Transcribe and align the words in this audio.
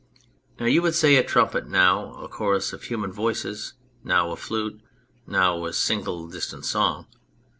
Now 0.59 0.65
you 0.65 0.81
would 0.81 0.95
say 0.95 1.15
a 1.15 1.23
trumpet, 1.23 1.67
now 1.67 2.15
a 2.23 2.27
chorus 2.27 2.73
of 2.73 2.81
human 2.81 3.11
voices, 3.11 3.73
now 4.03 4.31
a 4.31 4.35
flute, 4.35 4.81
now 5.27 5.63
a 5.65 5.73
single 5.73 6.27
distant 6.27 6.65
song. 6.65 7.05